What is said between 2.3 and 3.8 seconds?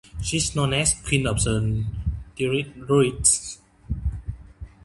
Druids".